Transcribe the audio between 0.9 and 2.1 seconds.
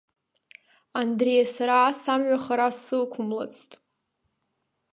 Андре, сара ас